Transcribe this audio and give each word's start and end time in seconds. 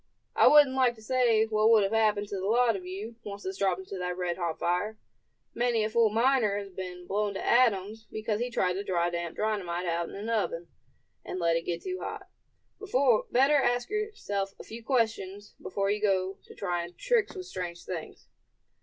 I 0.35 0.47
wouldn't 0.47 0.73
like 0.75 0.95
to 0.95 1.01
say 1.03 1.45
what 1.45 1.69
would 1.69 1.83
have 1.83 1.91
happened 1.91 2.27
to 2.29 2.35
the 2.39 2.47
lot 2.47 2.75
of 2.75 2.87
you, 2.87 3.17
once 3.23 3.43
this 3.43 3.59
dropped 3.59 3.81
into 3.81 3.99
that 3.99 4.17
red 4.17 4.35
hot 4.37 4.57
fire. 4.57 4.97
Many 5.53 5.83
a 5.83 5.91
fool 5.91 6.09
miner 6.09 6.57
has 6.57 6.71
been 6.71 7.05
blown 7.05 7.35
to 7.35 7.45
atoms 7.45 8.07
because 8.11 8.39
he 8.39 8.49
tried 8.49 8.73
to 8.73 8.83
dry 8.83 9.11
damp 9.11 9.37
dynamite 9.37 9.85
out 9.85 10.09
in 10.09 10.15
an 10.15 10.27
oven, 10.27 10.69
and 11.23 11.37
let 11.39 11.55
it 11.55 11.67
get 11.67 11.83
too 11.83 11.99
hot. 12.01 12.25
Better 13.31 13.53
ask 13.57 13.91
yourself 13.91 14.55
a 14.59 14.63
few 14.63 14.83
questions 14.83 15.53
before 15.61 15.91
you 15.91 16.01
go 16.01 16.39
to 16.45 16.55
trying 16.55 16.95
tricks 16.97 17.35
with 17.35 17.45
strange 17.45 17.83
things." 17.83 18.27